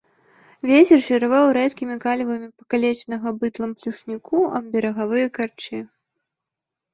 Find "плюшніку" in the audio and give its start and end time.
3.83-4.37